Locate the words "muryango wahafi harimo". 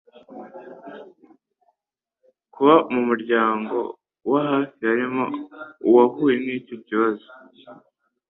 3.07-5.25